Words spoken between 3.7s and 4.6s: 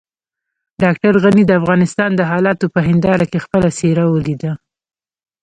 څېره وليده.